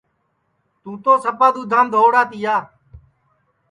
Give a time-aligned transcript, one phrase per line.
[0.81, 2.55] تُوں تو سپا دؔدھام دھؤڑا تِیا